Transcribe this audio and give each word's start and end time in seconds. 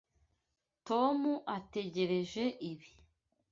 Tom 0.87 1.19
ategereje 1.57 2.43
ibi. 2.69 2.89